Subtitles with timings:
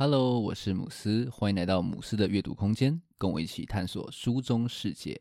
[0.00, 5.20] Hello，我是姆斯，欢迎来到姆斯的阅读空间，跟我一起探索书中世界。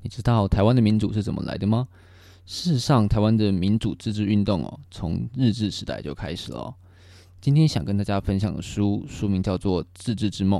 [0.00, 1.86] 你知道台湾的民主是怎么来的吗？
[2.46, 6.74] 事实上，台湾的民主自治运动哦，从日治时代就开始了。
[7.42, 10.58] 今天想跟大家分享的书，书名叫做《自治之梦》。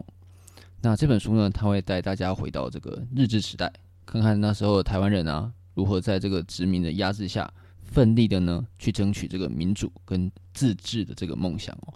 [0.85, 3.73] 那这本书呢，它会带大家回到这个日治时代，
[4.05, 7.51] 看看那时候台湾人啊，如何在这个殖民的压制下，
[7.83, 11.95] 奋力的呢去争取这个民主跟自治的这个梦想哦。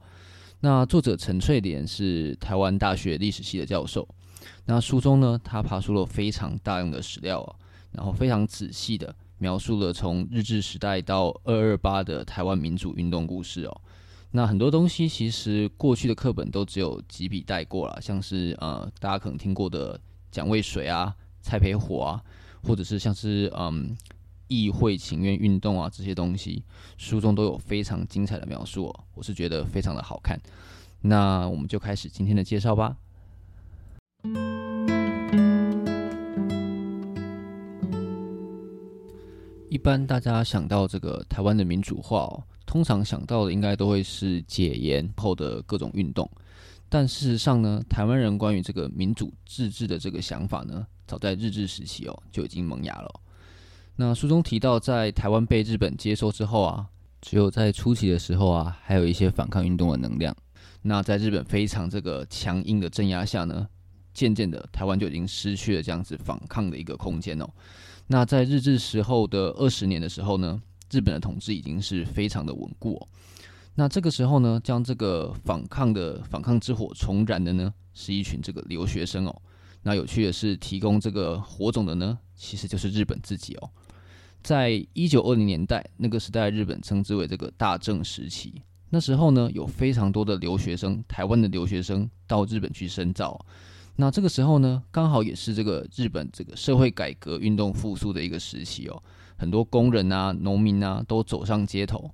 [0.60, 4.08] 那作者陈翠莲是台湾大学历史系的教授，
[4.64, 7.56] 那书中呢，他爬出了非常大量的史料哦，
[7.92, 13.80] 然后非常仔细的描述了从日治时代到二二八的台湾民主运动故事哦。
[14.30, 19.98] 那很多东西其实过去的课本都只有几笔带过了，像是呃大家可能听过的
[20.30, 22.22] 蒋渭水啊、蔡培火啊，
[22.62, 23.96] 或者是像是嗯
[24.46, 26.62] 议会请愿运动啊这些东西，
[26.98, 30.38] 书中都有非常精彩的描述，我是觉得非常的好看。
[31.00, 32.96] 那我们就开始今天的介绍吧。
[39.70, 42.44] 一般大家想到这个台湾的民主化哦。
[42.68, 46.30] 通常想到的应该都会是解严后的各种运动，
[46.86, 53.20] 但事实上呢，台湾人关于这个民主自治的这个想法呢，早在日治时期哦就已经萌芽了。
[53.96, 56.86] 那书中提到，在台湾被日本接收之后啊，
[57.22, 60.36] 只有在初期的时候啊，还有一些反抗运动的能量。
[60.82, 63.66] 那在日本非常这个强硬的镇压下呢，
[64.12, 67.48] 渐渐的台湾就已经失去了这样子反抗的一个空间哦。
[68.06, 73.08] 那在日治时候的二十年的时候呢，日本的统治已经是非常的稳固哦，
[73.74, 79.42] 那这个时候呢，将这个反抗的反抗之火重燃的呢，是一群这个留学生哦。
[79.82, 83.70] 那有趣的是，提供这个火种的呢，其实就是日本自己哦。
[84.42, 88.62] 在一九二零年代那个时代，日本称之为这个大正时期。
[88.90, 93.38] 那时候呢，有非常多的留学生，台湾的留学生到日本去深造。
[93.96, 99.02] 那这个时候呢，刚好也是这个日本这个社会改革运动复苏的一个时期哦。
[99.38, 102.10] 很多工人啊、农民啊都走上街头，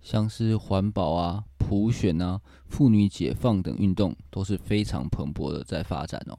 [0.00, 6.38] 像是环保啊、普选啊、妇女解放等运动都是非常蓬勃的在发展哦。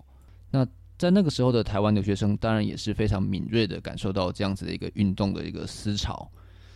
[0.52, 0.66] 那
[0.98, 6.30] 在那个时候的台湾留学生，当然也是非常敏锐的感受到这样子的一个运动的一个思潮。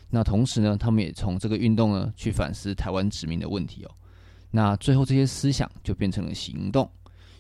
[0.10, 3.92] 那同时呢，他们也从这个运动呢去反思台湾殖民的问题哦。
[4.52, 6.90] 那最后这些思想就变成了行动，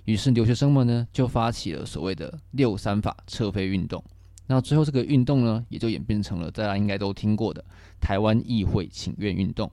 [0.05, 4.03] 于是留学生们呢就发起了所谓的六三法撤废运动。
[4.47, 7.63] 那最后这个运动呢，也就演变成了大家应该都听过的
[7.99, 9.71] 台湾议会请愿运动。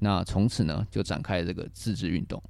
[0.00, 2.42] 那从此呢，就展开了这个自治运动。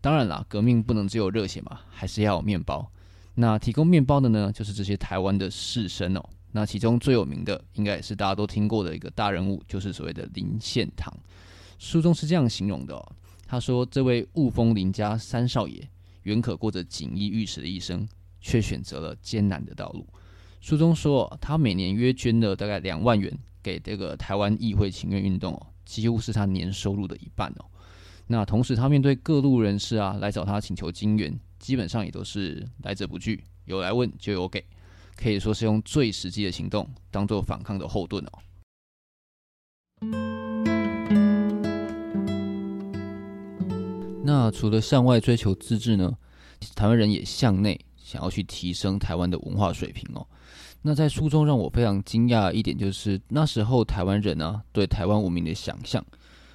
[0.00, 2.90] 当然啦，革命不能只有热血嘛，还是要有面包。
[3.34, 6.24] 那提供面包的呢，就是这些台湾的士绅哦。
[6.52, 11.12] 那其中最有名的，应该也是大家都听过的一个大人物，就是所谓的林献堂。
[11.78, 13.12] 书中是这样形容的哦，
[13.46, 15.86] 他说：“这位雾峰林家三少爷，
[16.22, 18.08] 原可过着锦衣玉食的一生，
[18.40, 20.06] 却选择了艰难的道路。”
[20.60, 27.64] 书中说，他每年约捐了大概两万元给这个台湾议会请愿运动哦，几乎是他年收入的一半哦。
[28.26, 34.64] 那同时，他面对各路人士啊来找他请求金援，基本上也都是来者不拒，有来问就有给，
[35.16, 38.32] 可以说是用最实际的行动当做反抗的后盾哦。
[44.24, 46.18] 那除了向外追求自治呢，
[46.74, 50.24] 台湾人也向内想要去提升台湾的文化水平哦。
[50.80, 56.04] 那在书中让我非常惊讶的一点就是，那时候台湾人呢、对台湾文明的想象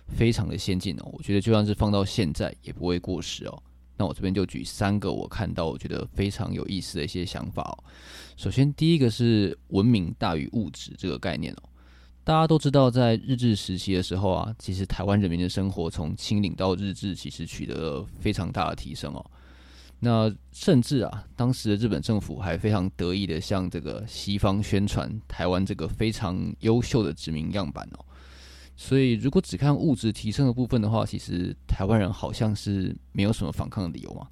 [0.07, 3.63] 非常的先进哦，我觉得就算是放到现在也不会过时哦。
[3.97, 7.83] 那我这边就举三个我看到我觉得非常有意思的一些想法哦。
[8.37, 11.63] 首先第一个是文明大于物质这个概念哦，
[12.23, 19.25] 大家都知道在日治时期的时候啊，其实台湾人民的生活从清领到日治其实取得了非常大的提升哦。
[20.03, 28.05] 那甚至啊，当时的日本政府还非常得意的向这个西方宣传台湾这个非常优秀的殖民样板哦。
[28.75, 34.27] 所以，如果只看物质提升的部分的话，其实台湾人好像是没有什么反抗的理由嘛。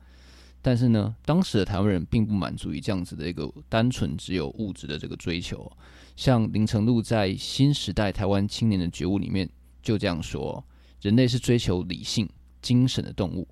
[0.60, 5.72] 但是呢，当时的台湾人并不满足于这样子的一个单纯只有物质的这个追求。
[6.16, 9.48] 像林呈禄在《新时代台湾青年的觉悟》里面
[9.84, 10.66] 就这样说：
[11.00, 12.28] 人类是追求理性、
[12.60, 13.48] 精神的动物。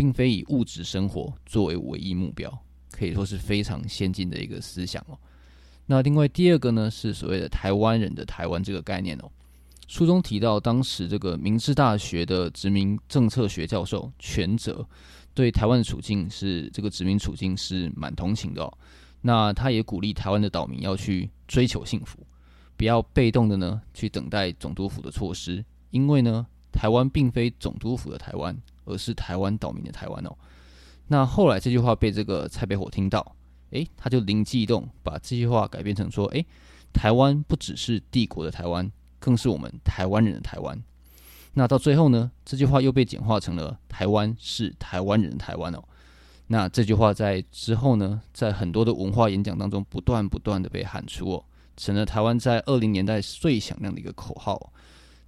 [0.00, 2.50] 并非以物质生活作为唯一目标，
[2.90, 5.18] 可以说是非常先进的一个思想哦。
[5.84, 9.30] 那另外第二个呢，是所谓的台湾人的台湾这个概念哦。
[9.88, 14.88] 书中提到，当时这个明治大学的殖民政策学教授权哲
[15.34, 18.78] 对台湾的处境是这个殖民处境是蛮同情的哦。
[19.20, 22.26] 那他也鼓励台湾的岛民要去追求幸福，
[22.74, 28.56] 不要被动的呢去等待总督府的措施，因为呢，台湾并非总督府的台湾，
[28.90, 30.36] 而是台湾岛民的台湾哦。
[31.08, 33.34] 那后来这句话被这个蔡培火听到，
[33.70, 36.44] 诶，他就灵机一动，把这句话改变成说，诶，
[36.92, 40.80] 台湾不只是帝国的台湾，更是我们台湾人的台湾。
[41.54, 45.82] 那到最后呢，这句话又被简化成了“台湾是台湾人的台湾”哦。
[46.46, 51.44] 那这句话在之后呢，在很多的文化演讲当中不断不断的被喊出哦，
[51.76, 54.72] 成了台湾在二零年代最响亮的一个口号。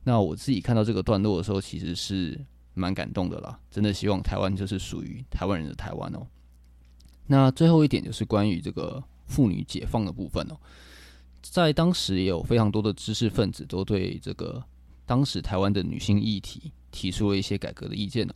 [0.05, 2.41] 那我自己看到这个段落的时候，其实是
[2.75, 6.27] 蛮感动的啦，真的希望台湾就是属于台湾人的台湾哦。
[7.27, 10.57] 那最后一点就是关于这个妇女解放的部分哦，
[11.41, 14.63] 在当时也有非常多的知识分子都对这个。
[15.05, 18.35] 当时台湾的女性议题提出了一些改革的意见哦，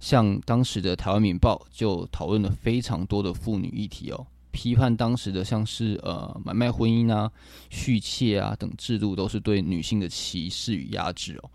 [0.00, 7.30] 像当时的《台湾民报》就讨论了非常多的妇女议题哦，批判当时的像是呃买卖婚姻啊、
[7.70, 11.50] 续妾啊等制度都是对女性的歧视与压制哦。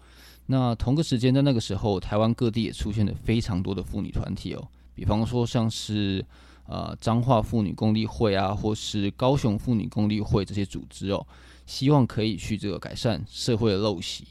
[0.47, 6.25] 那同个时间在那个时候，台湾各地也出现了非常多的妇女团体哦，比方说像是
[6.67, 11.25] 呃彰化妇女共济会啊，或是高雄妇女共济会这些组织哦，
[11.65, 14.25] 希望可以去这个改善社会的陋习。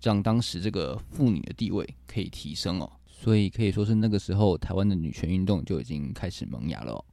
[0.00, 7.04] 让当时这个妇女的地位可以提升哦，所以可以说是那个时候台湾的女权运动就已经开始萌芽了哦。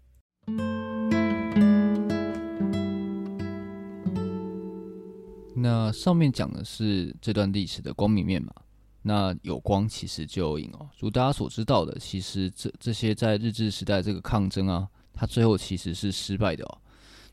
[5.65, 8.53] 那上面讲的是这段历史的光明面嘛，
[9.01, 10.87] 那有光其实就有影哦。
[10.99, 16.77] 如大家所知道的，其实这这些在日治时代这个抗争啊，它最后其实是失败的哦。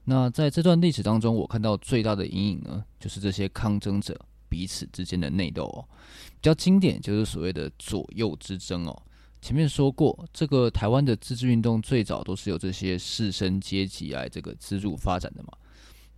[0.04, 4.18] 那在这段历史当中，我看到最大的阴影呢，就是这些抗争者。
[4.48, 5.80] 彼此之间的内斗哦，
[6.28, 9.02] 比较经典就是所谓的左右之争哦。
[9.40, 15.48] 前面说过，这个台湾的自治运动最早都是由这些士绅阶级来这个资助发展的嘛。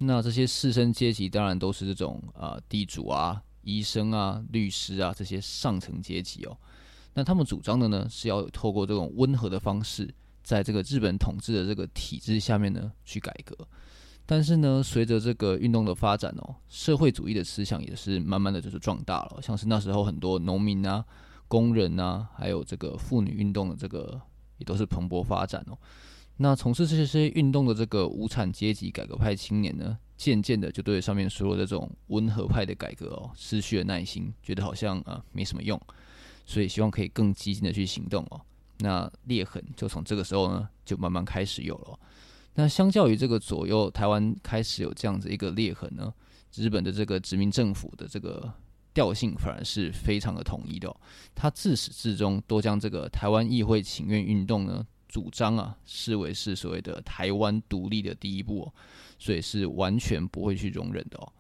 [0.07, 6.57] 那这些士绅阶级当然都是这种啊、地主啊、医生啊、律师啊这些上层阶级哦。
[7.15, 10.13] 那他们主张的呢，是要透过这种温和的方式，
[10.43, 13.57] 在这个日本统治的这个体制下面呢去改革。
[14.27, 19.41] 但是呢，随着这个运动的发展哦，社会主义的思想也是慢慢的就是壮大了。
[19.43, 21.05] 像是那时候很多农民啊、
[21.47, 24.21] 工人啊，还有这个妇女运动的这个
[24.59, 25.79] 也都是蓬勃发展哦。
[26.39, 35.81] 那从事这些运动的这个无产阶级改革派青年呢，渐渐的就对上面说的这种温和派的改革哦，失去了耐心，觉得好像啊没什么用，
[36.45, 38.41] 所以希望可以更激进的去行动哦。
[38.79, 41.99] 那裂痕就从这个时候呢，就慢慢开始有了。
[42.55, 46.13] 那相较于这个左右，台湾开始有这样子一个裂痕呢，
[46.57, 48.53] 日本的这个殖民政府的这个
[48.93, 50.97] 调性反而是非常的统一的哦。
[51.35, 54.85] 他自始至终都将这个台湾议会请愿运动呢，
[55.15, 58.75] 主张啊视为是所谓的台湾独立的第一步哦，
[59.17, 61.33] 所以是完全不会去容忍的哦。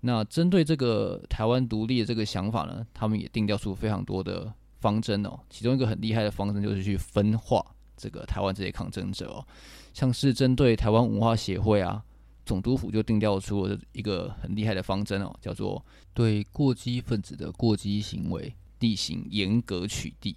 [0.00, 5.38] 那针对这个台湾独立的这个想法呢，他们也定调出非常多的方针哦。
[5.50, 7.62] 其中一个很厉害的方针就是去分化
[7.98, 9.46] 这个台湾这些抗争者哦。
[9.92, 12.02] 像是针对台湾文化协会啊，
[12.46, 15.84] 总督府就定调出一个很厉害的方针哦，叫做
[16.14, 20.34] 对过激分子的过激行为进行严格取缔。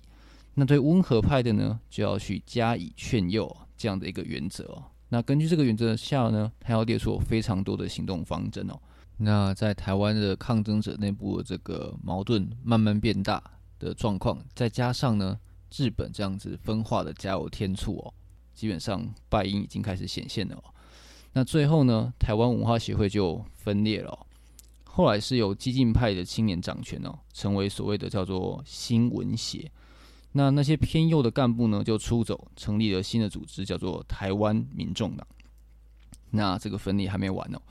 [0.54, 4.84] 那对温和派的呢，就要去加以劝诱这样的一个原则哦。
[5.10, 8.80] 那根据这个原则下呢，他要列出非常多的行动方针哦。
[9.18, 13.42] 那在台湾的抗争者内部的这个矛盾慢慢变大
[13.80, 15.38] 的状况，再加上呢，
[15.76, 18.14] 日本这样子分化的加油添醋哦。
[18.54, 20.62] 基本上败因已经开始显现了。
[21.34, 24.20] 那最后呢，台湾文化协会就分裂了哦。
[24.84, 29.72] 后来是由激进派的青年掌权哦，成为所谓的叫做新文协。
[30.34, 35.28] 那那些偏右的干部呢，就出走，成立了新的组织，叫做台湾民众党。
[36.32, 37.62] 那这个分裂还没完哦，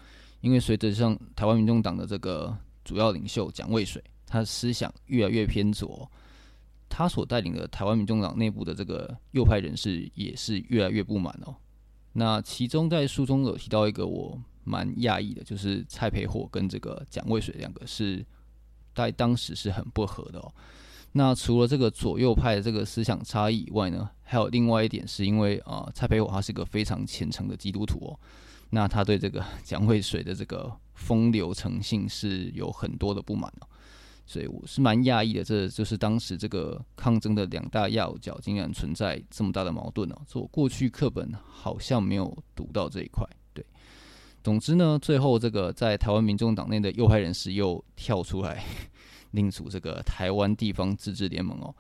[0.41, 6.11] 因为随着像台湾民众党的这个主要领袖蒋渭水，他的思想越来越偏左。
[6.93, 11.55] 他所带领的台湾民众党内部的这个右派人士也是越来越不满哦。
[12.13, 18.27] 那其中在书中有提到一个我蛮讶异的，就是蔡培火跟这个蒋渭水两个是
[18.93, 20.53] 在当时是很不合的哦。
[21.13, 28.19] 那除了这个左右派的这个思想差异以外呢，还有另外一点是因为啊、蔡培火他是个非常虔诚的基督徒哦。
[28.71, 33.67] 那他对这个 蒋渭水的这个风流成性是有很多的不满哦。
[34.25, 40.17] 所以我是蛮讶异的，这就是当时这个抗争的两大要角，竟然存在这么大的矛盾哦。
[40.29, 43.27] 这我过去课本好像没有读到这一块。
[43.53, 43.67] 对，
[44.45, 48.65] 总之呢，最后这个在台湾民众党内的右派人士又跳出来，
[49.33, 51.75] 另组这个台湾地方自治联盟哦。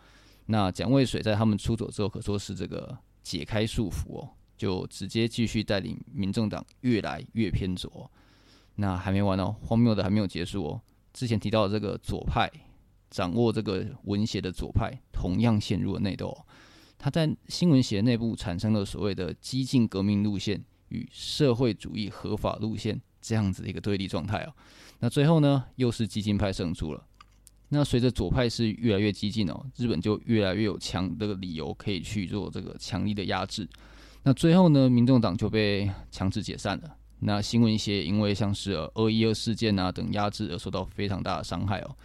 [0.47, 8.11] 那蒋渭水在他们出走之后，可说是这个解开束缚哦，就直接继续带领民众党越来越偏左。
[8.76, 10.80] 那还没完哦，荒谬的还没有结束哦。
[11.12, 12.50] 之前提到的这个左派，
[13.11, 16.37] 掌握这个文协的左派，同样陷入了内斗。
[16.99, 24.52] 他在新闻协内部产生了所谓的激进革命路线与社会主义合法路线这样子的一个对立状态哦。
[24.99, 27.07] 那最后呢，又是激进派胜出了。
[27.72, 33.66] 那随着左派是越来越激进哦，日本就越来越有强的理由可以去做这个强力的压制。
[34.24, 36.96] 那最后呢，民众党就被强制解散了。
[37.20, 41.96] 那新闻协因为像是二一二事件啊等压制而受到非常大的伤害哦，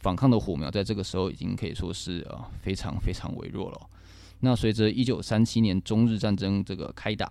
[0.00, 3.80] 反抗的火苗在这个时候已经可以说是呃非常非常微弱了。
[4.40, 7.30] 那随着一九三七年中日战争这个开打，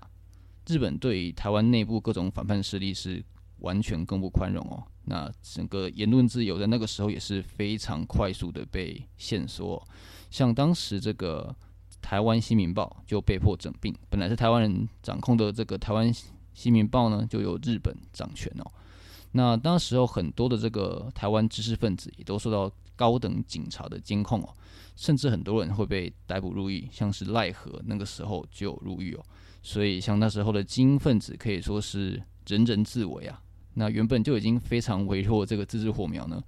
[0.68, 3.24] 日本对台湾内部各种反叛势力是
[3.60, 4.82] 完全更不宽容哦。
[5.06, 9.82] 那整个言论自由在那个时候也是非常快速的被限缩，
[10.30, 11.56] 像当时这个
[12.02, 16.14] 台湾新民报就被迫整并，本来是台湾人掌控的这个台湾。
[16.56, 18.72] 新民报呢，就由日本掌权哦。
[19.34, 24.48] 那当时候很多的这个台湾知识分子也都受到高等警察的监控哦，
[24.96, 29.26] 甚至很多人会被逮捕入狱，像是赖和那个时候就入狱哦。
[29.62, 33.42] 所以像那时候的精英分子可以说是人人自危啊。
[33.78, 36.42] 那原本就已经非常微弱这个自治火苗呢，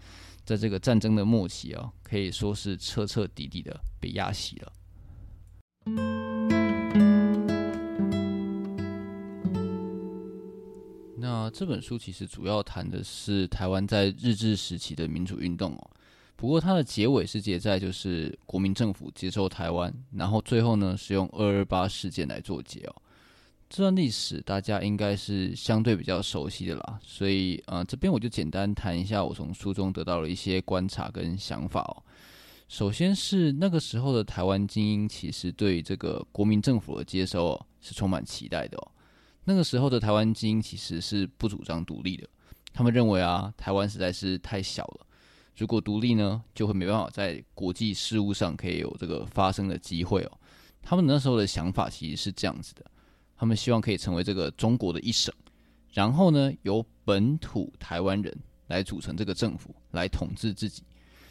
[0.45, 4.71] 在这个战争的末期啊，可以说是彻彻底底的被压熄了。
[11.19, 15.91] 那这本书其实主要谈的是台湾在日治时期的民主运动哦。
[16.37, 22.95] 不过它的结尾是结在就是国民政府接收台湾，然后最后呢是用二二八事件来做结哦。
[23.69, 32.03] 这段历史大家应该是相对比较熟悉的啦，所以呃这边我就简单谈一下我从书中得到了一些观察跟想法哦。
[32.69, 38.91] 首先是那个时候的台湾精英其实对这个国民政府的接收哦是充满期待的哦。
[39.43, 42.27] 那个时候的台湾精英其实是不主张独立的，
[42.73, 45.05] 他们认为啊，台湾实在是太小了，
[45.55, 50.31] 如果独立呢，就会没办法在国际事务上可以有这个发声的机会哦。
[50.81, 52.85] 他们那时候的想法其实是这样子的，
[53.37, 55.33] 他们希望可以成为这个中国的一省，
[55.93, 58.35] 然后呢，由本土台湾人
[58.67, 60.83] 来组成这个政府，来统治自己，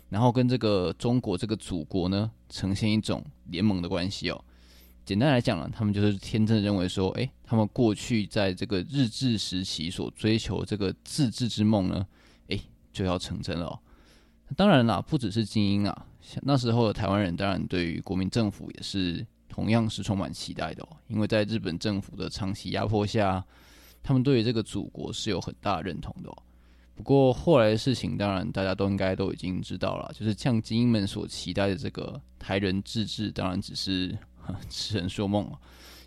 [0.09, 4.45] 然后跟这个中国这个祖国呢，呈现一种联盟的关系哦。
[5.05, 12.07] 简单来讲呢，他们就是天真认为说，诶，他们过去在这个日治时期所追求这个自治之梦呢，
[12.49, 12.61] 诶，
[12.93, 13.81] 就要成真了。
[14.57, 16.07] 当然啦，不只是精英啊，
[16.43, 20.97] 那时候的台湾人当然对于国民政府也是同样是充满期待的哦。
[21.09, 23.43] 因为在日本政府的长期压迫下，
[24.03, 26.37] 他们对于这个祖国是有很大认同的哦。
[26.95, 34.15] 不过后来的事情，当然大家都应该都已经知道了，就是像精英们所期待的这个台人自治，当然只是。
[34.71, 35.59] 痴人说梦了！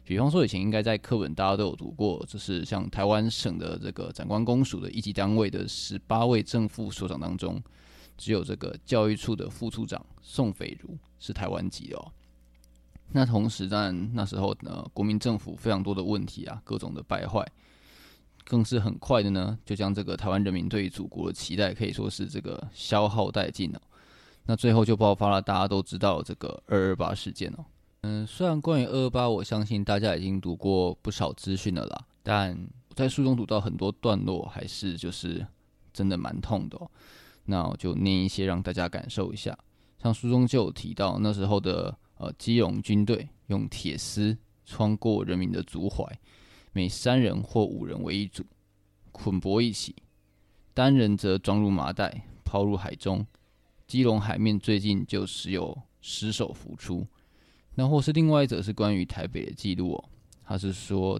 [0.05, 7.61] 比方说，以前应该在课本大家都有读过，就是像台湾省的这个长官公署的一级单位的十八位正副所长当中，
[8.17, 12.11] 只有这个教育处的副处长宋斐如是台湾籍的哦。
[13.11, 17.45] 那同时，当然那时候呢，国民政府非常多的问题啊，各种的败坏，
[18.45, 23.81] 更是很快的呢，就将这个台湾人民对于祖国的期待可以说是这个消耗殆尽了。
[24.45, 27.65] 那最后就爆发了大家都知道这个二二八事件哦。
[28.01, 32.57] 嗯，虽然关于二二八，我相信大家已经读过不少资讯了啦，但
[32.89, 35.45] 我在书中读到很多段落，还是就是
[35.91, 36.89] 真的蛮痛的哦。
[37.45, 39.57] 那我就念一些让大家感受一下。
[40.01, 46.07] 像书中就有提到，那时候的呃基隆军队用铁丝穿过人民的足踝，
[46.71, 48.45] 每三人或五人为一组，
[49.11, 49.95] 捆绑一起，
[50.73, 53.25] 单人则装入麻袋，抛入海中。
[53.87, 57.07] 基隆海面最近就时有尸首浮出。
[57.73, 60.09] 那或是另外一则是关于台北的记录哦，
[60.43, 61.19] 他是说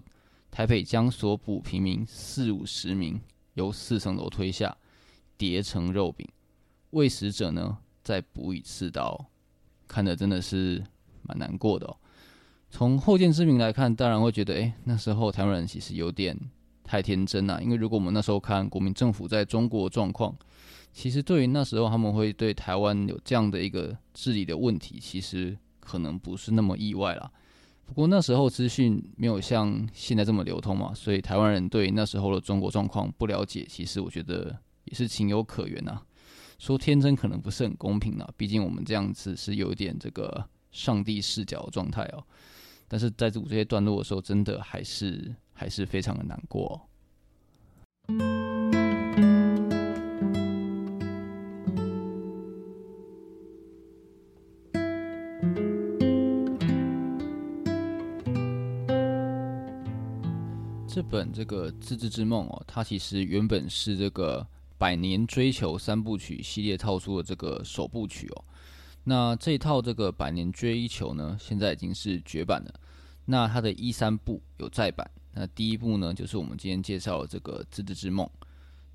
[0.50, 3.20] 台北将所捕平民四五十名
[3.54, 4.76] 由四层楼推下，
[5.36, 6.28] 叠成肉饼，
[6.90, 9.26] 喂食者呢再补以刺刀，
[9.90, 10.80] 看得真的是
[11.22, 11.96] 蛮难过的哦。
[12.70, 16.38] 从后见之明来看，当然会觉得，哎，那时候台湾人其实有点
[16.84, 20.36] 太天真了，因为如果我们那时候看国民政府在中国状况，
[20.92, 25.58] 其实对于那时候他们会对台湾有这样的一个治理的问题，其实。
[25.82, 27.28] 可能不是那么意外啦，
[27.84, 36.00] 不过那时候资讯没有像现在这么流通嘛，所以台湾人对那时候的中国状况不了解，其实我觉得也是情有可原呐。
[36.60, 42.22] 说天真可能不是很公平啊，毕竟我们这样子是有点这个上帝视角的状态哦。
[42.86, 46.80] 但是在读这些段落的时候，真的还是还是非常的难过哦。
[60.86, 64.46] 这本这个自治之梦哦，它其实原本是这个
[64.80, 68.44] 百年追求三部曲系列套书的这个首部曲哦。
[69.04, 72.80] 那这套这个百年追求呢，现在已经是绝版了。
[73.26, 75.08] 那它的一三部有再版。
[75.34, 78.26] 那第一部呢，就是我们今天介绍的这个自治之梦。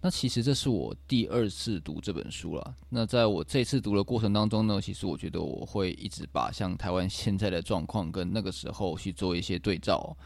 [0.02, 2.76] 那其实这是我第二次读这本书了。
[2.90, 10.18] 那在我这次读的过程当中呢，其实我觉得我会一直把像台湾现在的状况跟那个时候去做一些对照。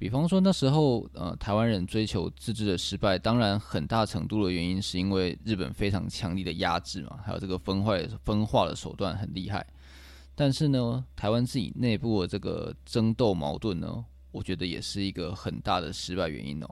[0.00, 9.66] 比方说那时候，呃，台湾人追求自治的失败，当然很大程度的原因是因为日本非常强力的压制嘛，还有这个分坏分化的手段很厉害。
[10.34, 14.02] 但是呢，台湾自己内部的这个争斗矛盾呢，
[14.32, 16.68] 我觉得也是一个很大的失败原因哦。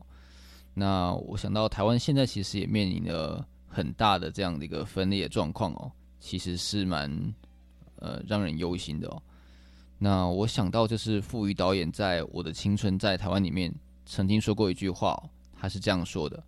[0.72, 7.34] 那我想到台湾现在其实也面临了很大的这样的一个分裂状况哦，其实是蛮
[7.96, 9.22] 呃让人忧心的哦。
[9.98, 13.74] 那我想到就是傅余导演在《我的青春在台湾》里面
[14.06, 15.20] 曾经说过一句话，
[15.58, 16.42] 他是这样说的：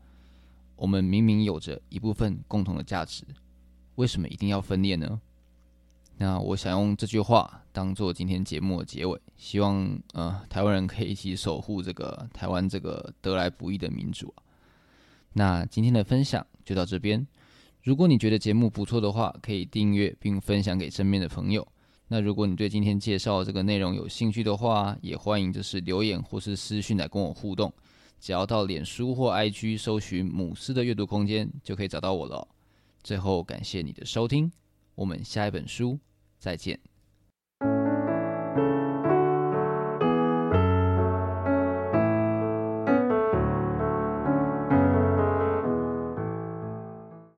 [0.76, 3.24] 我们明明有着一部分共同的价值，
[3.96, 5.20] 为什么一定要分裂呢？
[6.16, 14.32] 那我想用这句话当做今天节目的结尾，希望呃台湾人可以一起守护这个台湾这个得来不易的民主。
[15.32, 17.26] 那今天的分享就到这边，
[17.82, 21.66] 如果你觉得节目不错的话，可以订阅并分享给身边的朋友。
[22.12, 27.72] 那如果你对今天介绍这个内容有兴趣的话，也欢迎就是留言或是私讯来跟我互动，
[28.18, 32.48] 只要到脸书或 IG 搜寻“母狮的阅读空间”就可以找到我了。
[33.04, 34.50] 最后感谢你的收听，
[34.96, 35.96] 我们下一本书。
[36.40, 36.89] 再见。